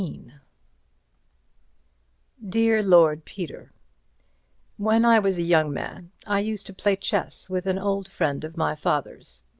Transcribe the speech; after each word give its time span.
XIII 0.01 0.33
Dear 2.43 2.81
Lord 2.81 3.23
Peter—When 3.23 5.05
I 5.05 5.19
was 5.19 5.37
a 5.37 5.43
young 5.43 5.71
man 5.71 6.11
I 6.25 6.39
used 6.39 6.65
to 6.65 6.73
play 6.73 6.95
chess 6.95 7.51
with 7.51 7.67
an 7.67 7.77
old 7.77 8.07
friend 8.11 8.43
of 8.43 8.57
my 8.57 8.73
father's. 8.73 9.43